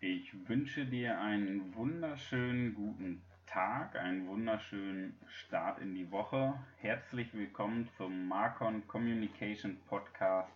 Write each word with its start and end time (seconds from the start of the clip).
Ich 0.00 0.32
wünsche 0.48 0.86
dir 0.86 1.20
einen 1.20 1.74
wunderschönen 1.74 2.72
guten 2.72 3.20
Tag, 3.46 3.96
einen 3.96 4.28
wunderschönen 4.28 5.18
Start 5.26 5.80
in 5.80 5.96
die 5.96 6.12
Woche. 6.12 6.54
Herzlich 6.76 7.34
willkommen 7.34 7.88
zum 7.96 8.28
Marcon 8.28 8.86
Communication 8.86 9.76
Podcast 9.88 10.52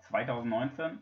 2019. 0.00 0.98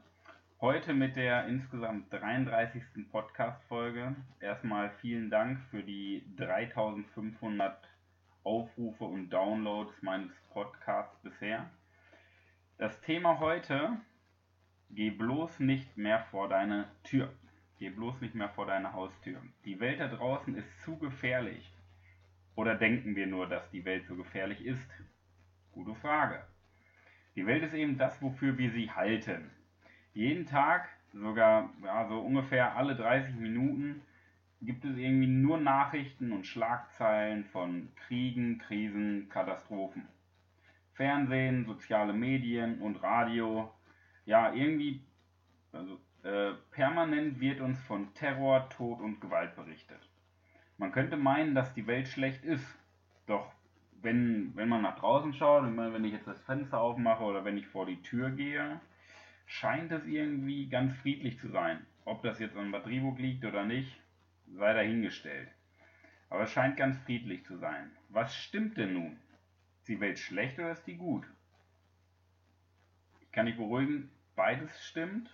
Heute 0.60 0.94
mit 0.94 1.16
der 1.16 1.48
insgesamt 1.48 2.12
33. 2.12 2.84
Podcast-Folge. 3.10 4.14
Erstmal 4.38 4.90
vielen 5.00 5.28
Dank 5.28 5.58
für 5.72 5.82
die 5.82 6.24
3500 6.36 7.76
Aufrufe 8.44 9.06
und 9.06 9.30
Downloads 9.30 10.00
meines 10.02 10.30
Podcasts 10.52 11.20
bisher. 11.24 11.68
Das 12.78 13.00
Thema 13.00 13.40
heute, 13.40 13.96
geh 14.90 15.10
bloß 15.10 15.58
nicht 15.58 15.96
mehr 15.96 16.20
vor 16.30 16.48
deine 16.48 16.86
Tür. 17.02 17.28
Geh 17.82 17.90
bloß 17.90 18.20
nicht 18.20 18.36
mehr 18.36 18.48
vor 18.48 18.66
deine 18.66 18.92
Haustür. 18.92 19.42
Die 19.64 19.80
Welt 19.80 19.98
da 19.98 20.06
draußen 20.06 20.54
ist 20.54 20.82
zu 20.82 20.98
gefährlich. 20.98 21.68
Oder 22.54 22.76
denken 22.76 23.16
wir 23.16 23.26
nur, 23.26 23.48
dass 23.48 23.68
die 23.72 23.84
Welt 23.84 24.06
so 24.06 24.14
gefährlich 24.14 24.64
ist? 24.64 24.88
Gute 25.72 25.96
Frage. 25.96 26.44
Die 27.34 27.44
Welt 27.44 27.64
ist 27.64 27.74
eben 27.74 27.98
das, 27.98 28.22
wofür 28.22 28.56
wir 28.56 28.70
sie 28.70 28.92
halten. 28.92 29.50
Jeden 30.14 30.46
Tag, 30.46 30.90
sogar 31.12 31.70
ja, 31.82 32.06
so 32.06 32.20
ungefähr 32.20 32.76
alle 32.76 32.94
30 32.94 33.34
Minuten, 33.34 34.02
gibt 34.60 34.84
es 34.84 34.96
irgendwie 34.96 35.26
nur 35.26 35.58
Nachrichten 35.58 36.30
und 36.30 36.46
Schlagzeilen 36.46 37.46
von 37.46 37.88
Kriegen, 37.96 38.58
Krisen, 38.58 39.28
Katastrophen. 39.28 40.06
Fernsehen, 40.92 41.64
soziale 41.64 42.12
Medien 42.12 42.80
und 42.80 43.02
Radio, 43.02 43.74
ja, 44.24 44.52
irgendwie, 44.54 45.02
also 45.72 45.98
äh, 46.22 46.52
permanent 46.70 47.40
wird 47.40 47.60
uns 47.60 47.80
von 47.82 48.14
Terror, 48.14 48.68
Tod 48.70 49.00
und 49.00 49.20
Gewalt 49.20 49.56
berichtet. 49.56 50.00
Man 50.78 50.92
könnte 50.92 51.16
meinen, 51.16 51.54
dass 51.54 51.74
die 51.74 51.86
Welt 51.86 52.08
schlecht 52.08 52.44
ist. 52.44 52.66
Doch 53.26 53.52
wenn, 54.02 54.54
wenn 54.56 54.68
man 54.68 54.82
nach 54.82 54.98
draußen 54.98 55.34
schaut, 55.34 55.64
wenn 55.64 56.04
ich 56.04 56.12
jetzt 56.12 56.26
das 56.26 56.40
Fenster 56.42 56.80
aufmache 56.80 57.24
oder 57.24 57.44
wenn 57.44 57.56
ich 57.56 57.66
vor 57.66 57.86
die 57.86 58.02
Tür 58.02 58.30
gehe, 58.30 58.80
scheint 59.46 59.90
es 59.92 60.06
irgendwie 60.06 60.68
ganz 60.68 60.94
friedlich 60.98 61.38
zu 61.38 61.48
sein. 61.48 61.84
Ob 62.04 62.22
das 62.22 62.38
jetzt 62.38 62.56
an 62.56 62.72
Bad 62.72 62.86
Rieburg 62.86 63.18
liegt 63.18 63.44
oder 63.44 63.64
nicht, 63.64 64.00
sei 64.46 64.72
dahingestellt. 64.74 65.48
Aber 66.30 66.44
es 66.44 66.52
scheint 66.52 66.76
ganz 66.76 66.98
friedlich 66.98 67.44
zu 67.46 67.58
sein. 67.58 67.90
Was 68.08 68.34
stimmt 68.34 68.76
denn 68.76 68.94
nun? 68.94 69.18
Ist 69.78 69.88
die 69.88 70.00
Welt 70.00 70.18
schlecht 70.18 70.58
oder 70.58 70.72
ist 70.72 70.86
die 70.86 70.96
gut? 70.96 71.24
Ich 73.20 73.32
kann 73.32 73.46
dich 73.46 73.56
beruhigen, 73.56 74.10
beides 74.34 74.84
stimmt 74.84 75.30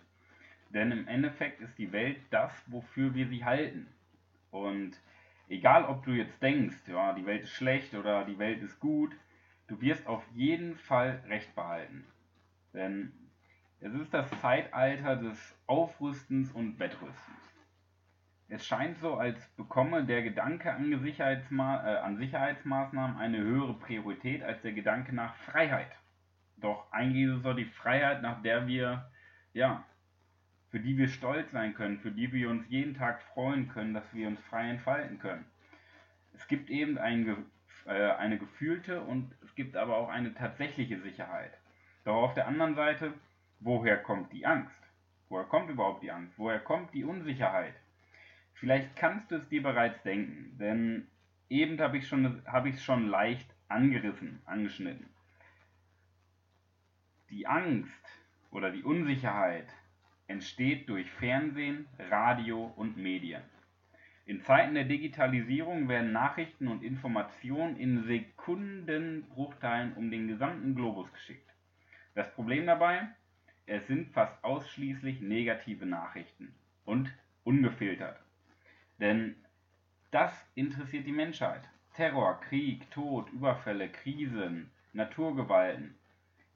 denn 0.70 0.92
im 0.92 1.08
Endeffekt 1.08 1.60
ist 1.60 1.76
die 1.78 1.92
Welt 1.92 2.18
das, 2.30 2.52
wofür 2.66 3.14
wir 3.14 3.28
sie 3.28 3.44
halten. 3.44 3.86
Und 4.50 4.92
egal, 5.48 5.84
ob 5.84 6.04
du 6.04 6.12
jetzt 6.12 6.42
denkst, 6.42 6.76
ja, 6.86 7.12
die 7.14 7.26
Welt 7.26 7.44
ist 7.44 7.52
schlecht 7.52 7.94
oder 7.94 8.24
die 8.24 8.38
Welt 8.38 8.62
ist 8.62 8.78
gut, 8.80 9.14
du 9.66 9.80
wirst 9.80 10.06
auf 10.06 10.24
jeden 10.34 10.76
Fall 10.76 11.22
Recht 11.28 11.54
behalten. 11.54 12.04
Denn 12.74 13.12
es 13.80 13.94
ist 13.94 14.12
das 14.12 14.28
Zeitalter 14.40 15.16
des 15.16 15.56
Aufrüstens 15.66 16.52
und 16.52 16.78
Wettrüstens. 16.78 17.38
Es 18.50 18.66
scheint 18.66 18.98
so, 18.98 19.14
als 19.14 19.46
bekomme 19.56 20.04
der 20.04 20.22
Gedanke 20.22 20.72
an, 20.72 20.98
Sicherheitsma 21.02 21.84
äh, 21.86 21.98
an 21.98 22.16
Sicherheitsmaßnahmen 22.16 23.18
eine 23.18 23.38
höhere 23.38 23.74
Priorität 23.74 24.42
als 24.42 24.62
der 24.62 24.72
Gedanke 24.72 25.14
nach 25.14 25.34
Freiheit. 25.36 25.92
Doch 26.56 26.90
eigentlich 26.90 27.28
ist 27.28 27.36
es 27.36 27.42
so 27.42 27.52
die 27.52 27.66
Freiheit, 27.66 28.22
nach 28.22 28.42
der 28.42 28.66
wir 28.66 29.10
ja, 29.52 29.84
für 30.70 30.80
die 30.80 30.96
wir 30.98 31.08
stolz 31.08 31.50
sein 31.52 31.74
können, 31.74 31.98
für 31.98 32.10
die 32.10 32.32
wir 32.32 32.50
uns 32.50 32.68
jeden 32.68 32.94
Tag 32.94 33.22
freuen 33.34 33.68
können, 33.68 33.94
dass 33.94 34.12
wir 34.12 34.28
uns 34.28 34.40
frei 34.44 34.68
entfalten 34.68 35.18
können. 35.18 35.44
Es 36.34 36.46
gibt 36.46 36.70
eben 36.70 36.98
ein, 36.98 37.46
äh, 37.86 38.10
eine 38.12 38.38
gefühlte 38.38 39.00
und 39.00 39.34
es 39.42 39.54
gibt 39.54 39.76
aber 39.76 39.96
auch 39.96 40.08
eine 40.08 40.34
tatsächliche 40.34 41.00
Sicherheit. 41.00 41.52
Doch 42.04 42.22
auf 42.22 42.34
der 42.34 42.46
anderen 42.46 42.74
Seite, 42.74 43.14
woher 43.60 43.96
kommt 43.96 44.32
die 44.32 44.46
Angst? 44.46 44.78
Woher 45.28 45.44
kommt 45.44 45.70
überhaupt 45.70 46.02
die 46.02 46.10
Angst? 46.10 46.34
Woher 46.38 46.60
kommt 46.60 46.94
die 46.94 47.04
Unsicherheit? 47.04 47.74
Vielleicht 48.54 48.96
kannst 48.96 49.30
du 49.30 49.36
es 49.36 49.48
dir 49.48 49.62
bereits 49.62 50.02
denken, 50.02 50.56
denn 50.58 51.06
eben 51.48 51.80
habe 51.80 51.96
ich 51.96 52.04
es 52.04 52.08
schon, 52.08 52.42
hab 52.46 52.66
schon 52.78 53.08
leicht 53.08 53.48
angerissen, 53.68 54.40
angeschnitten. 54.44 55.08
Die 57.30 57.46
Angst 57.46 57.92
oder 58.50 58.70
die 58.70 58.82
Unsicherheit 58.82 59.68
entsteht 60.28 60.88
durch 60.88 61.10
Fernsehen, 61.10 61.88
Radio 62.10 62.72
und 62.76 62.96
Medien. 62.96 63.42
In 64.26 64.42
Zeiten 64.42 64.74
der 64.74 64.84
Digitalisierung 64.84 65.88
werden 65.88 66.12
Nachrichten 66.12 66.68
und 66.68 66.82
Informationen 66.82 67.76
in 67.76 68.04
Sekundenbruchteilen 68.04 69.94
um 69.94 70.10
den 70.10 70.28
gesamten 70.28 70.74
Globus 70.74 71.10
geschickt. 71.12 71.50
Das 72.14 72.32
Problem 72.34 72.66
dabei? 72.66 73.08
Es 73.64 73.86
sind 73.86 74.12
fast 74.12 74.44
ausschließlich 74.44 75.20
negative 75.22 75.86
Nachrichten 75.86 76.54
und 76.84 77.10
ungefiltert. 77.44 78.20
Denn 78.98 79.34
das 80.10 80.32
interessiert 80.54 81.06
die 81.06 81.12
Menschheit. 81.12 81.62
Terror, 81.94 82.40
Krieg, 82.42 82.90
Tod, 82.90 83.30
Überfälle, 83.30 83.88
Krisen, 83.88 84.70
Naturgewalten. 84.92 85.98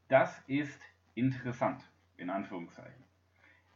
Das 0.09 0.43
ist 0.47 0.81
interessant, 1.15 1.83
in 2.19 2.28
Anführungszeichen. 2.28 3.03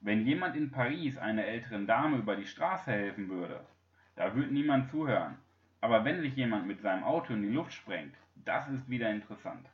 Wenn 0.07 0.25
jemand 0.25 0.55
in 0.55 0.71
Paris 0.71 1.19
einer 1.19 1.45
älteren 1.47 1.89
Dame 1.89 2.19
über 2.19 2.37
die 2.37 2.47
Straße 2.47 2.93
helfen 2.93 3.29
würde, 3.29 3.67
da 4.15 4.37
würde 4.37 4.55
niemand 4.55 4.89
zuhören. 4.89 5.37
Aber 5.81 6.05
wenn 6.05 6.21
sich 6.21 6.37
jemand 6.37 6.65
mit 6.65 6.81
seinem 6.81 7.03
Auto 7.03 7.33
in 7.33 7.43
die 7.43 7.49
Luft 7.49 7.73
sprengt, 7.73 8.15
das 8.37 8.69
ist 8.69 8.89
wieder 8.89 9.11
interessant. 9.11 9.69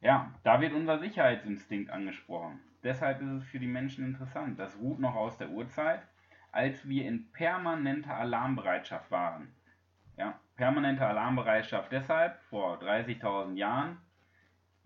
Ja, 0.00 0.32
da 0.44 0.60
wird 0.60 0.72
unser 0.72 1.00
Sicherheitsinstinkt 1.00 1.90
angesprochen. 1.90 2.60
Deshalb 2.84 3.20
ist 3.20 3.32
es 3.32 3.44
für 3.46 3.58
die 3.58 3.66
Menschen 3.66 4.04
interessant. 4.04 4.56
Das 4.56 4.78
ruht 4.78 5.00
noch 5.00 5.16
aus 5.16 5.36
der 5.36 5.50
Urzeit, 5.50 6.02
als 6.52 6.88
wir 6.88 7.04
in 7.04 7.32
permanenter 7.32 8.14
Alarmbereitschaft 8.14 9.10
waren. 9.10 9.52
Ja, 10.16 10.38
permanente 10.54 11.04
Alarmbereitschaft 11.04 11.90
deshalb 11.90 12.40
vor 12.50 12.80
30.000 12.80 13.56
Jahren, 13.56 13.98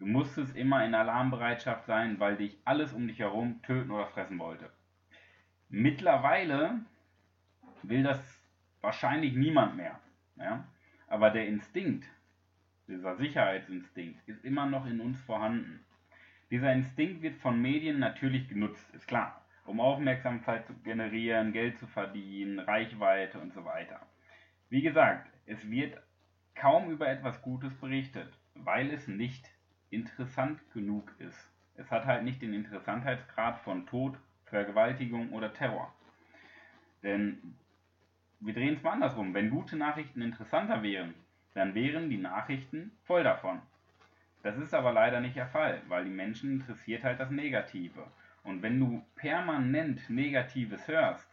Du 0.02 0.08
musstest 0.08 0.56
immer 0.56 0.84
in 0.84 0.96
Alarmbereitschaft 0.96 1.86
sein, 1.86 2.18
weil 2.18 2.36
dich 2.36 2.58
alles 2.64 2.92
um 2.92 3.06
dich 3.06 3.20
herum 3.20 3.62
töten 3.62 3.92
oder 3.92 4.08
fressen 4.08 4.40
wollte. 4.40 4.68
Mittlerweile 5.68 6.80
will 7.84 8.02
das 8.02 8.18
wahrscheinlich 8.80 9.34
niemand 9.34 9.76
mehr. 9.76 10.00
Ja? 10.34 10.64
Aber 11.06 11.30
der 11.30 11.46
Instinkt, 11.46 12.04
dieser 12.88 13.14
Sicherheitsinstinkt, 13.14 14.18
ist 14.26 14.44
immer 14.44 14.66
noch 14.66 14.86
in 14.86 15.00
uns 15.00 15.20
vorhanden. 15.20 15.84
Dieser 16.50 16.72
Instinkt 16.72 17.22
wird 17.22 17.36
von 17.36 17.62
Medien 17.62 18.00
natürlich 18.00 18.48
genutzt, 18.48 18.92
ist 18.94 19.06
klar, 19.06 19.46
um 19.66 19.78
Aufmerksamkeit 19.78 20.66
zu 20.66 20.74
generieren, 20.82 21.52
Geld 21.52 21.78
zu 21.78 21.86
verdienen, 21.86 22.58
Reichweite 22.58 23.38
und 23.38 23.54
so 23.54 23.64
weiter. 23.64 24.00
Wie 24.68 24.82
gesagt, 24.82 25.30
es 25.46 25.70
wird 25.70 25.96
kaum 26.56 26.90
über 26.90 27.06
etwas 27.06 27.40
Gutes 27.40 27.72
berichtet, 27.76 28.36
weil 28.56 28.90
es 28.90 29.06
nicht 29.06 29.48
interessant 29.92 30.60
genug 30.72 31.12
ist. 31.18 31.50
Es 31.76 31.90
hat 31.90 32.04
halt 32.04 32.24
nicht 32.24 32.42
den 32.42 32.54
Interessantheitsgrad 32.54 33.58
von 33.60 33.86
Tod, 33.86 34.16
Vergewaltigung 34.46 35.32
oder 35.32 35.52
Terror. 35.52 35.92
Denn 37.02 37.56
wir 38.40 38.54
drehen 38.54 38.74
es 38.74 38.82
mal 38.82 38.92
andersrum. 38.92 39.34
Wenn 39.34 39.50
gute 39.50 39.76
Nachrichten 39.76 40.22
interessanter 40.22 40.82
wären, 40.82 41.14
dann 41.54 41.74
wären 41.74 42.10
die 42.10 42.18
Nachrichten 42.18 42.92
voll 43.04 43.22
davon. 43.22 43.60
Das 44.42 44.58
ist 44.58 44.74
aber 44.74 44.92
leider 44.92 45.20
nicht 45.20 45.36
der 45.36 45.46
Fall, 45.46 45.80
weil 45.88 46.04
die 46.04 46.10
Menschen 46.10 46.52
interessiert 46.60 47.04
halt 47.04 47.20
das 47.20 47.30
Negative. 47.30 48.06
Und 48.42 48.62
wenn 48.62 48.80
du 48.80 49.04
permanent 49.14 50.10
Negatives 50.10 50.88
hörst, 50.88 51.28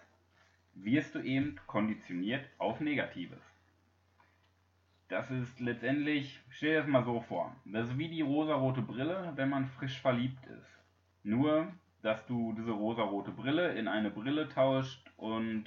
wirst 0.76 1.16
du 1.16 1.20
eben 1.20 1.60
konditioniert 1.66 2.48
auf 2.60 2.80
Negatives. 2.80 3.42
Das 5.10 5.32
ist 5.32 5.60
letztendlich, 5.60 6.40
stell 6.50 6.74
dir 6.74 6.80
das 6.82 6.88
mal 6.88 7.04
so 7.04 7.20
vor, 7.22 7.56
das 7.66 7.90
ist 7.90 7.98
wie 7.98 8.10
die 8.10 8.22
rosarote 8.22 8.84
Brille, 8.84 9.34
wenn 9.36 9.50
man 9.50 9.66
frisch 9.66 10.00
verliebt 10.00 10.46
ist. 10.46 10.80
Nur, 11.24 11.74
dass 12.04 12.28
du 12.28 12.54
diese 12.54 12.72
rosarote 12.72 13.32
Brille 13.32 13.74
in 13.74 13.88
eine 13.88 14.12
Brille 14.12 14.48
tauscht 14.50 15.12
und 15.18 15.66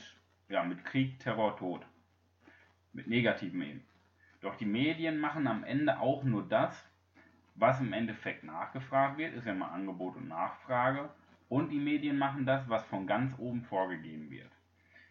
ja, 0.49 0.63
mit 0.63 0.85
Krieg, 0.85 1.19
Terror, 1.19 1.57
Tod. 1.57 1.85
Mit 2.93 3.09
negativen 3.09 3.63
eben. 3.63 3.85
Doch 4.43 4.55
die 4.55 4.65
Medien 4.65 5.19
machen 5.19 5.49
am 5.49 5.65
Ende 5.65 5.99
auch 5.99 6.23
nur 6.23 6.47
das, 6.49 6.89
was 7.57 7.81
im 7.81 7.93
Endeffekt 7.93 8.45
nachgefragt 8.45 9.19
wird, 9.19 9.35
ist 9.35 9.47
ja 9.47 9.55
mal 9.55 9.71
Angebot 9.71 10.15
und 10.15 10.29
Nachfrage. 10.29 11.11
Und 11.49 11.71
die 11.71 11.81
Medien 11.81 12.17
machen 12.17 12.47
das, 12.47 12.69
was 12.69 12.85
von 12.85 13.09
ganz 13.09 13.37
oben 13.39 13.63
vorgegeben 13.65 14.31
wird. 14.31 14.53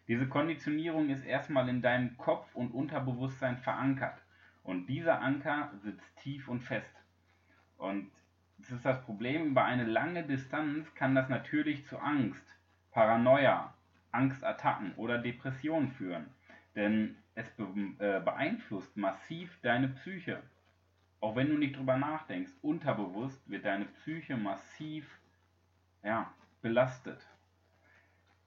Diese 0.08 0.28
Konditionierung 0.28 1.10
ist 1.10 1.24
erstmal 1.24 1.68
in 1.68 1.82
deinem 1.82 2.16
Kopf 2.16 2.54
und 2.54 2.72
Unterbewusstsein 2.72 3.58
verankert. 3.58 4.20
Und 4.62 4.86
dieser 4.86 5.20
Anker 5.20 5.72
sitzt 5.82 6.16
tief 6.18 6.48
und 6.48 6.60
fest. 6.60 6.94
Und 7.76 8.10
das 8.58 8.70
ist 8.70 8.84
das 8.84 9.02
Problem, 9.04 9.46
über 9.46 9.64
eine 9.64 9.84
lange 9.84 10.22
Distanz 10.24 10.94
kann 10.94 11.14
das 11.14 11.28
natürlich 11.28 11.84
zu 11.86 11.98
Angst, 11.98 12.44
Paranoia, 12.92 13.74
Angstattacken 14.12 14.94
oder 14.94 15.18
Depressionen 15.18 15.90
führen, 15.90 16.26
denn 16.76 17.16
es 17.34 17.48
äh, 17.58 18.20
beeinflusst 18.20 18.96
massiv 18.96 19.58
deine 19.62 19.88
Psyche. 19.88 20.42
Auch 21.20 21.34
wenn 21.34 21.48
du 21.48 21.56
nicht 21.56 21.76
drüber 21.76 21.96
nachdenkst, 21.96 22.52
unterbewusst 22.62 23.48
wird 23.48 23.64
deine 23.64 23.86
Psyche 23.86 24.36
massiv 24.36 25.08
ja, 26.02 26.32
belastet. 26.60 27.26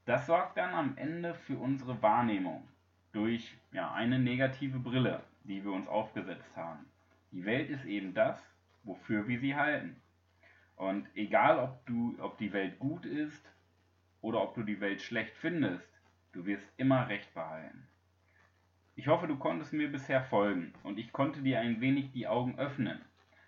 Das 0.05 0.27
sorgt 0.27 0.57
dann 0.57 0.75
am 0.75 0.97
Ende 0.97 1.33
für 1.33 1.57
unsere 1.57 1.99
Wahrnehmung 2.03 2.67
durch 3.11 3.57
ja, 3.71 3.91
eine 3.91 4.19
negative 4.19 4.77
Brille, 4.77 5.23
die 5.43 5.63
wir 5.63 5.71
uns 5.71 5.87
aufgesetzt 5.87 6.55
haben. 6.55 6.85
Die 7.31 7.43
Welt 7.43 7.71
ist 7.71 7.85
eben 7.85 8.13
das, 8.13 8.39
wofür 8.83 9.27
wir 9.27 9.39
sie 9.39 9.55
halten. 9.55 9.99
Und 10.75 11.07
egal, 11.15 11.57
ob, 11.57 11.85
du, 11.87 12.15
ob 12.19 12.37
die 12.37 12.53
Welt 12.53 12.77
gut 12.77 13.05
ist 13.05 13.51
oder 14.21 14.41
ob 14.43 14.53
du 14.53 14.61
die 14.61 14.79
Welt 14.79 15.01
schlecht 15.01 15.35
findest, 15.37 15.91
du 16.33 16.45
wirst 16.45 16.67
immer 16.77 17.07
recht 17.09 17.33
behalten. 17.33 17.87
Ich 18.95 19.07
hoffe, 19.07 19.27
du 19.27 19.37
konntest 19.37 19.73
mir 19.73 19.91
bisher 19.91 20.23
folgen 20.23 20.73
und 20.83 20.99
ich 20.99 21.11
konnte 21.13 21.41
dir 21.41 21.59
ein 21.61 21.81
wenig 21.81 22.11
die 22.11 22.27
Augen 22.27 22.59
öffnen, 22.59 23.01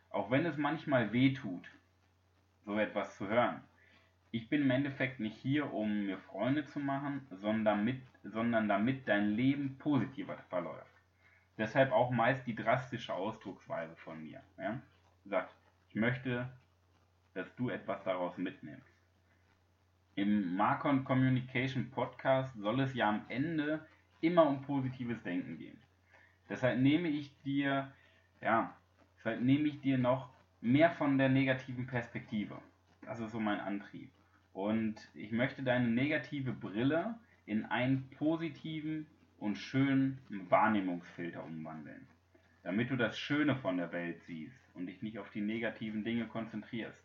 auch 0.09 0.31
wenn 0.31 0.45
es 0.45 0.57
manchmal 0.57 1.13
weh 1.13 1.33
tut, 1.33 1.69
so 2.65 2.79
etwas 2.79 3.15
zu 3.15 3.27
hören. 3.27 3.61
Ich 4.37 4.49
bin 4.49 4.61
im 4.61 4.69
Endeffekt 4.69 5.19
nicht 5.19 5.35
hier, 5.37 5.73
um 5.73 6.05
mir 6.05 6.19
Freunde 6.19 6.63
zu 6.63 6.79
machen, 6.79 7.25
sondern 7.31 7.65
damit, 7.65 8.03
sondern 8.23 8.67
damit 8.67 9.07
dein 9.07 9.31
Leben 9.31 9.79
positiver 9.79 10.37
verläuft. 10.47 10.93
Deshalb 11.57 11.91
auch 11.91 12.11
meist 12.11 12.45
die 12.45 12.53
drastische 12.53 13.15
Ausdrucksweise 13.15 13.95
von 13.95 14.23
mir. 14.23 14.43
Ja? 14.59 14.79
Sagt, 15.25 15.55
ich 15.89 15.95
möchte, 15.95 16.47
dass 17.33 17.55
du 17.55 17.69
etwas 17.69 18.03
daraus 18.03 18.37
mitnimmst. 18.37 18.93
Im 20.13 20.55
Marcon 20.55 21.03
Communication 21.03 21.89
Podcast 21.89 22.53
soll 22.59 22.81
es 22.81 22.93
ja 22.93 23.09
am 23.09 23.25
Ende 23.29 23.87
immer 24.21 24.47
um 24.47 24.61
positives 24.61 25.23
Denken 25.23 25.57
gehen. 25.57 25.81
Deshalb 26.47 26.79
nehme 26.79 27.07
ich 27.07 27.35
dir, 27.41 27.91
ja, 28.39 28.77
deshalb 29.17 29.41
nehme 29.41 29.67
ich 29.67 29.81
dir 29.81 29.97
noch 29.97 30.29
mehr 30.61 30.91
von 30.91 31.17
der 31.17 31.29
negativen 31.29 31.87
Perspektive. 31.87 32.61
Das 33.01 33.19
ist 33.19 33.31
so 33.31 33.39
mein 33.39 33.59
Antrieb. 33.59 34.11
Und 34.57 34.95
ich 35.13 35.31
möchte 35.31 35.61
deine 35.61 35.87
negative 35.87 36.51
Brille 36.51 37.13
in 37.45 37.65
einen 37.65 38.09
positiven 38.17 39.05
und 39.37 39.55
schönen 39.55 40.19
Wahrnehmungsfilter 40.49 41.43
umwandeln, 41.43 42.07
damit 42.63 42.89
du 42.89 42.95
das 42.95 43.19
Schöne 43.19 43.55
von 43.57 43.77
der 43.77 43.91
Welt 43.91 44.19
siehst 44.23 44.57
und 44.73 44.87
dich 44.87 45.03
nicht 45.03 45.19
auf 45.19 45.29
die 45.29 45.41
negativen 45.41 46.03
Dinge 46.03 46.25
konzentrierst. 46.25 46.97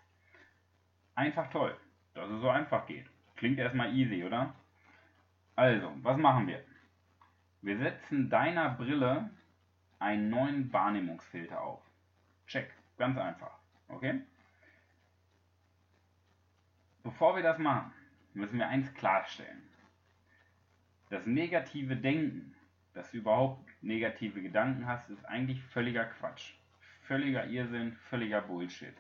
Einfach 1.14 1.50
toll, 1.50 1.76
dass 2.14 2.30
es 2.30 2.40
so 2.40 2.48
einfach 2.48 2.86
geht. 2.86 3.04
Klingt 3.36 3.58
erstmal 3.58 3.94
easy, 3.94 4.24
oder? 4.24 4.54
Also, 5.54 5.92
was 6.00 6.16
machen 6.16 6.46
wir? 6.46 6.64
Wir 7.60 7.76
setzen 7.76 8.30
deiner 8.30 8.70
Brille 8.70 9.28
einen 9.98 10.30
neuen 10.30 10.72
Wahrnehmungsfilter 10.72 11.60
auf. 11.60 11.82
Check, 12.46 12.72
ganz 12.96 13.18
einfach. 13.18 13.58
Okay? 13.88 14.22
Bevor 17.02 17.36
wir 17.36 17.42
das 17.42 17.58
machen, 17.58 17.92
müssen 18.34 18.58
wir 18.58 18.68
eins 18.68 18.92
klarstellen. 18.94 19.62
Das 21.10 21.26
negative 21.26 21.96
Denken, 21.96 22.54
dass 22.94 23.10
du 23.10 23.18
überhaupt 23.18 23.68
negative 23.82 24.40
Gedanken 24.40 24.86
hast, 24.86 25.10
ist 25.10 25.24
eigentlich 25.24 25.60
völliger 25.64 26.04
Quatsch. 26.04 26.54
Völliger 27.02 27.46
Irrsinn, 27.46 27.92
völliger 28.08 28.40
Bullshit. 28.40 28.94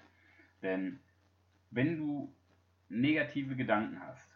Denn 0.62 0.98
wenn 1.70 1.96
du 1.96 2.34
negative 2.88 3.54
Gedanken 3.56 4.00
hast 4.00 4.28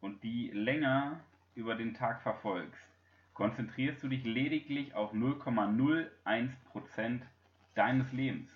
und 0.00 0.22
die 0.22 0.50
länger 0.50 1.20
über 1.54 1.74
den 1.74 1.94
Tag 1.94 2.20
verfolgst, 2.22 2.86
konzentrierst 3.32 4.02
du 4.02 4.08
dich 4.08 4.24
lediglich 4.24 4.94
auf 4.94 5.14
0,01% 5.14 7.22
deines 7.74 8.12
Lebens. 8.12 8.50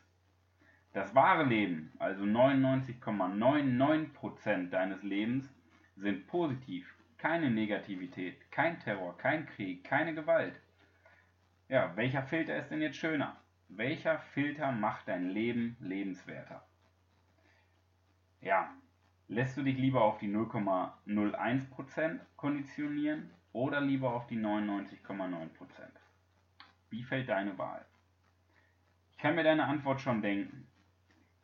Das 0.93 1.15
wahre 1.15 1.45
Leben, 1.45 1.93
also 1.99 2.25
99,99% 2.25 4.71
deines 4.71 5.03
Lebens, 5.03 5.53
sind 5.97 6.27
positiv. 6.27 6.95
Keine 7.19 7.51
Negativität, 7.51 8.51
kein 8.51 8.81
Terror, 8.81 9.19
kein 9.19 9.45
Krieg, 9.47 9.85
keine 9.85 10.15
Gewalt. 10.15 10.59
Ja, 11.69 11.95
welcher 11.97 12.23
Filter 12.23 12.57
ist 12.57 12.71
denn 12.71 12.81
jetzt 12.81 12.97
schöner? 12.97 13.37
Welcher 13.69 14.19
Filter 14.19 14.73
macht 14.73 15.09
dein 15.09 15.29
Leben 15.29 15.77
lebenswerter? 15.81 16.67
Ja, 18.41 18.73
lässt 19.27 19.57
du 19.57 19.63
dich 19.63 19.77
lieber 19.77 20.03
auf 20.03 20.19
die 20.19 20.29
0,01% 20.29 22.21
konditionieren 22.37 23.31
oder 23.53 23.81
lieber 23.81 24.15
auf 24.15 24.29
die 24.29 24.39
99,9%? 24.39 25.49
Wie 26.89 27.03
fällt 27.03 27.29
deine 27.29 27.59
Wahl? 27.59 27.85
Ich 29.11 29.19
kann 29.19 29.35
mir 29.35 29.45
deine 29.45 29.65
Antwort 29.65 30.01
schon 30.01 30.23
denken. 30.23 30.68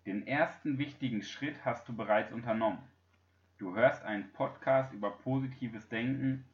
Den 0.06 0.26
ersten 0.26 0.76
wichtigen 0.76 1.22
Schritt 1.22 1.64
hast 1.64 1.88
du 1.88 1.96
bereits 1.96 2.30
unternommen. 2.30 2.78
Du 3.56 3.74
hörst 3.74 4.04
einen 4.04 4.30
Podcast 4.32 4.92
über 4.92 5.10
positives 5.10 5.88
Denken, 5.88 6.44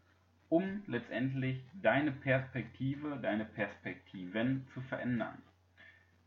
um 0.48 0.84
letztendlich 0.86 1.64
deine 1.74 2.12
Perspektive, 2.12 3.18
deine 3.20 3.44
Perspektiven 3.44 4.68
zu 4.72 4.80
verändern. 4.80 5.42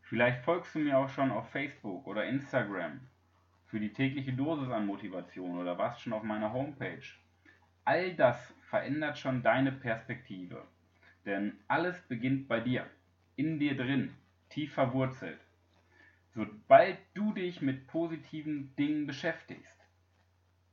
Vielleicht 0.02 0.44
folgst 0.44 0.74
du 0.74 0.80
mir 0.80 0.98
auch 0.98 1.08
schon 1.08 1.30
auf 1.30 1.48
Facebook 1.48 2.06
oder 2.06 2.26
Instagram 2.26 3.00
für 3.68 3.80
die 3.80 3.94
tägliche 3.94 4.34
Dosis 4.34 4.70
an 4.70 4.84
Motivation 4.84 5.56
oder 5.56 5.78
warst 5.78 6.02
schon 6.02 6.12
auf 6.12 6.24
meiner 6.24 6.52
Homepage. 6.52 7.02
All 7.86 8.14
das 8.14 8.54
verändert 8.68 9.18
schon 9.18 9.42
deine 9.42 9.72
Perspektive. 9.72 10.66
Denn 11.24 11.54
alles 11.68 11.98
beginnt 12.02 12.48
bei 12.48 12.60
dir, 12.60 12.86
in 13.36 13.58
dir 13.58 13.76
drin, 13.76 14.14
tief 14.50 14.74
verwurzelt. 14.74 15.40
Sobald 16.34 16.98
du 17.14 17.32
dich 17.32 17.62
mit 17.62 17.86
positiven 17.86 18.74
Dingen 18.74 19.06
beschäftigst, 19.06 19.78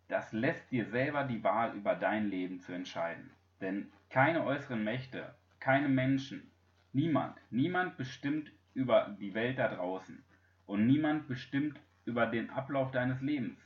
das 0.08 0.32
lässt 0.34 0.72
dir 0.72 0.88
selber 0.88 1.24
die 1.24 1.44
Wahl 1.44 1.76
über 1.76 1.94
dein 1.94 2.30
Leben 2.30 2.60
zu 2.60 2.74
entscheiden. 2.74 3.30
Denn 3.62 3.92
keine 4.10 4.44
äußeren 4.44 4.84
Mächte, 4.84 5.36
keine 5.60 5.88
Menschen, 5.88 6.50
niemand, 6.94 7.38
niemand 7.52 7.96
bestimmt 7.96 8.52
über 8.74 9.16
die 9.20 9.36
Welt 9.36 9.60
da 9.60 9.68
draußen 9.68 10.24
und 10.66 10.88
niemand 10.88 11.28
bestimmt 11.28 11.80
über 12.06 12.26
den 12.26 12.50
Ablauf 12.50 12.90
deines 12.90 13.22
Lebens. 13.22 13.60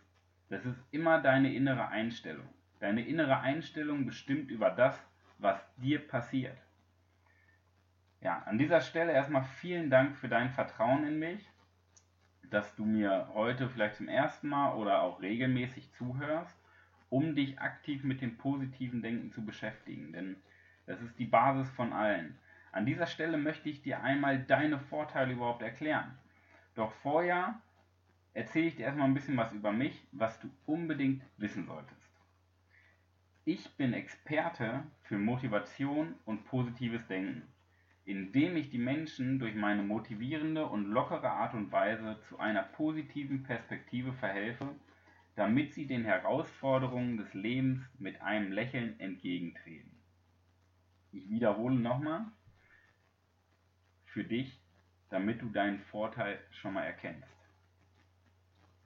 Das 0.49 0.65
ist 0.65 0.83
immer 0.91 1.21
deine 1.21 1.53
innere 1.53 1.87
Einstellung. 1.87 2.49
Deine 2.81 3.07
innere 3.07 3.39
Einstellung 3.39 4.05
bestimmt 4.05 4.51
über 4.51 4.69
das, 4.69 5.01
was 5.37 5.65
dir 5.77 6.05
passiert. 6.05 6.57
Ja, 8.19 8.39
an 8.39 8.57
dieser 8.57 8.81
Stelle 8.81 9.13
erstmal 9.13 9.45
vielen 9.45 9.89
Dank 9.89 10.17
für 10.17 10.27
dein 10.27 10.49
Vertrauen 10.49 11.07
in 11.07 11.19
mich 11.19 11.49
dass 12.55 12.73
du 12.75 12.85
mir 12.85 13.29
heute 13.33 13.67
vielleicht 13.67 13.95
zum 13.95 14.07
ersten 14.07 14.47
Mal 14.47 14.75
oder 14.75 15.01
auch 15.01 15.21
regelmäßig 15.21 15.91
zuhörst, 15.91 16.57
um 17.09 17.35
dich 17.35 17.59
aktiv 17.59 18.05
mit 18.05 18.21
dem 18.21 18.37
positiven 18.37 19.01
Denken 19.01 19.29
zu 19.33 19.45
beschäftigen. 19.45 20.13
Denn 20.13 20.37
das 20.85 21.01
ist 21.01 21.19
die 21.19 21.25
Basis 21.25 21.69
von 21.71 21.91
allen. 21.91 22.39
An 22.71 22.85
dieser 22.85 23.07
Stelle 23.07 23.37
möchte 23.37 23.67
ich 23.67 23.81
dir 23.81 24.01
einmal 24.01 24.39
deine 24.39 24.79
Vorteile 24.79 25.33
überhaupt 25.33 25.63
erklären. 25.63 26.17
Doch 26.75 26.93
vorher 27.03 27.59
erzähle 28.33 28.67
ich 28.67 28.77
dir 28.77 28.85
erstmal 28.85 29.09
ein 29.09 29.13
bisschen 29.13 29.35
was 29.35 29.51
über 29.51 29.73
mich, 29.73 30.07
was 30.13 30.39
du 30.39 30.49
unbedingt 30.65 31.23
wissen 31.35 31.65
solltest. 31.65 32.09
Ich 33.43 33.69
bin 33.75 33.91
Experte 33.91 34.83
für 35.03 35.17
Motivation 35.17 36.15
und 36.23 36.45
positives 36.45 37.05
Denken 37.07 37.43
indem 38.05 38.55
ich 38.55 38.69
die 38.69 38.77
Menschen 38.77 39.39
durch 39.39 39.55
meine 39.55 39.81
motivierende 39.81 40.65
und 40.65 40.85
lockere 40.85 41.31
Art 41.31 41.55
und 41.55 41.71
Weise 41.71 42.19
zu 42.29 42.37
einer 42.37 42.61
positiven 42.61 43.43
Perspektive 43.43 44.13
verhelfe, 44.13 44.75
damit 45.35 45.73
sie 45.73 45.87
den 45.87 46.05
Herausforderungen 46.05 47.17
des 47.17 47.33
Lebens 47.33 47.83
mit 47.97 48.21
einem 48.21 48.51
Lächeln 48.51 48.99
entgegentreten. 48.99 49.91
Ich 51.11 51.29
wiederhole 51.29 51.75
nochmal 51.75 52.25
für 54.05 54.23
dich, 54.23 54.61
damit 55.09 55.41
du 55.41 55.49
deinen 55.49 55.79
Vorteil 55.79 56.39
schon 56.51 56.73
mal 56.73 56.83
erkennst. 56.83 57.35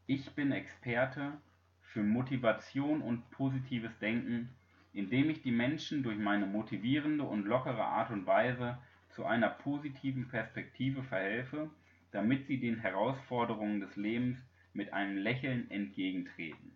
Ich 0.07 0.31
bin 0.31 0.51
Experte 0.51 1.39
für 1.81 2.03
Motivation 2.03 3.01
und 3.01 3.29
positives 3.31 3.97
Denken, 3.99 4.49
indem 4.93 5.29
ich 5.29 5.41
die 5.41 5.51
Menschen 5.51 6.03
durch 6.03 6.17
meine 6.17 6.45
motivierende 6.45 7.23
und 7.23 7.45
lockere 7.45 7.83
Art 7.83 8.11
und 8.11 8.25
Weise 8.25 8.77
zu 9.19 9.25
einer 9.25 9.49
positiven 9.49 10.29
Perspektive 10.29 11.03
verhelfe, 11.03 11.69
damit 12.11 12.47
sie 12.47 12.57
den 12.57 12.79
Herausforderungen 12.79 13.81
des 13.81 13.97
Lebens 13.97 14.39
mit 14.71 14.93
einem 14.93 15.17
Lächeln 15.17 15.69
entgegentreten. 15.69 16.71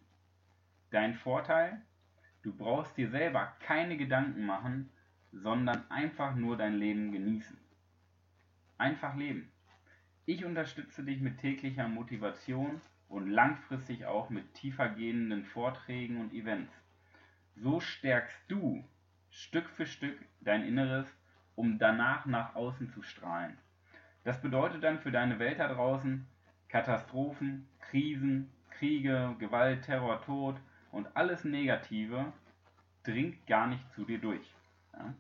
Dein 0.92 1.14
Vorteil? 1.14 1.82
Du 2.42 2.54
brauchst 2.54 2.98
dir 2.98 3.10
selber 3.10 3.56
keine 3.62 3.96
Gedanken 3.96 4.46
machen, 4.46 4.90
sondern 5.32 5.90
einfach 5.90 6.36
nur 6.36 6.58
dein 6.58 6.76
Leben 6.76 7.14
genießen. 7.14 7.58
Einfach 8.78 9.16
leben. 9.16 9.50
Ich 10.26 10.44
unterstütze 10.44 11.06
dich 11.06 11.22
mit 11.22 11.38
täglicher 11.38 11.88
Motivation 11.88 12.82
und 13.08 13.30
langfristig 13.30 14.06
auch 14.06 14.30
mit 14.30 14.54
tiefer 14.54 14.90
gehenden 14.90 15.46
Vorträgen 15.46 16.20
und 16.20 16.34
Events. 16.34 16.74
so 17.56 17.80
stärkst 17.80 18.38
du 18.50 18.84
Stück 19.30 19.70
für 19.70 19.86
Stück 19.86 20.20
dein 20.42 20.66
Inneres, 20.66 21.08
um 21.56 21.78
danach 21.78 22.26
nach 22.26 22.56
außen 22.56 22.90
zu 22.90 23.02
strahlen. 23.02 23.58
Das 24.24 24.42
bedeutet 24.42 24.84
dann 24.84 25.00
für 25.00 25.12
deine 25.12 25.40
Welt 25.40 25.60
da 25.60 25.68
draußen 25.68 26.26
Katastrophen, 26.70 27.68
Krisen, 27.80 28.52
Kriege, 28.72 29.36
Gewalt, 29.40 29.84
Terror, 29.84 30.22
Tod 30.22 30.56
und 30.92 31.16
alles 31.16 31.44
Negative 31.44 32.32
dringt 33.04 33.46
gar 33.48 33.68
nicht 33.68 33.92
zu 33.94 34.06
dir 34.06 34.20
durch. 34.20 34.54
Ja? 34.94 35.14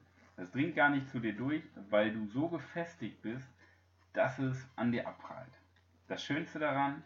Dringt 0.51 0.75
gar 0.75 0.89
nicht 0.89 1.09
zu 1.09 1.19
dir 1.19 1.33
durch, 1.33 1.63
weil 1.89 2.11
du 2.11 2.25
so 2.27 2.47
gefestigt 2.47 3.21
bist, 3.21 3.47
dass 4.13 4.39
es 4.39 4.67
an 4.75 4.91
dir 4.91 5.07
abprallt. 5.07 5.53
Das 6.07 6.23
Schönste 6.23 6.59
daran, 6.59 7.03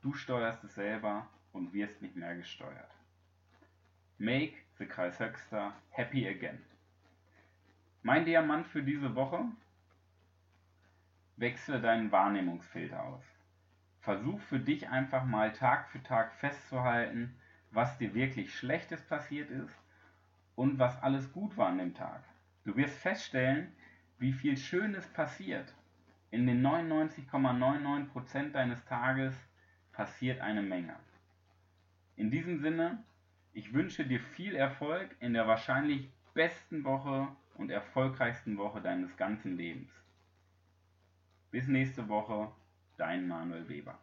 du 0.00 0.14
steuerst 0.14 0.64
es 0.64 0.74
selber 0.74 1.26
und 1.52 1.72
wirst 1.72 2.00
nicht 2.02 2.16
mehr 2.16 2.34
gesteuert. 2.34 2.90
Make 4.18 4.54
the 4.78 4.86
Kreishöxter 4.86 5.72
happy 5.90 6.28
again. 6.28 6.62
Mein 8.04 8.24
Diamant 8.24 8.66
für 8.66 8.82
diese 8.82 9.14
Woche? 9.14 9.44
Wechsle 11.36 11.80
deinen 11.80 12.10
Wahrnehmungsfilter 12.10 13.00
aus. 13.00 13.22
Versuch 14.00 14.40
für 14.40 14.58
dich 14.58 14.88
einfach 14.88 15.24
mal 15.24 15.52
Tag 15.52 15.88
für 15.88 16.02
Tag 16.02 16.32
festzuhalten, 16.34 17.36
was 17.70 17.98
dir 17.98 18.12
wirklich 18.12 18.58
Schlechtes 18.58 19.00
passiert 19.02 19.50
ist 19.50 19.78
und 20.56 20.80
was 20.80 21.00
alles 21.00 21.32
gut 21.32 21.56
war 21.56 21.68
an 21.68 21.78
dem 21.78 21.94
Tag. 21.94 22.24
Du 22.64 22.74
wirst 22.74 22.98
feststellen, 22.98 23.72
wie 24.18 24.32
viel 24.32 24.56
Schönes 24.56 25.06
passiert. 25.06 25.72
In 26.32 26.44
den 26.48 26.60
99,99% 26.66 28.50
deines 28.50 28.84
Tages 28.84 29.32
passiert 29.92 30.40
eine 30.40 30.62
Menge. 30.62 30.96
In 32.16 32.32
diesem 32.32 32.58
Sinne, 32.58 33.04
ich 33.52 33.72
wünsche 33.72 34.04
dir 34.04 34.18
viel 34.18 34.56
Erfolg 34.56 35.14
in 35.20 35.34
der 35.34 35.46
wahrscheinlich 35.46 36.10
besten 36.34 36.82
Woche 36.82 37.28
und 37.54 37.70
erfolgreichsten 37.70 38.56
Woche 38.58 38.80
deines 38.80 39.16
ganzen 39.16 39.56
Lebens. 39.56 39.90
Bis 41.50 41.68
nächste 41.68 42.08
Woche, 42.08 42.50
dein 42.96 43.28
Manuel 43.28 43.68
Weber. 43.68 43.98